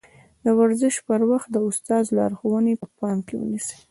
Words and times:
د 0.43 0.47
ورزش 0.59 0.95
پر 1.07 1.21
وخت 1.31 1.49
د 1.51 1.57
استاد 1.69 2.03
لارښوونې 2.17 2.73
په 2.81 2.87
پام 2.97 3.17
کې 3.27 3.35
ونيسئ. 3.37 3.77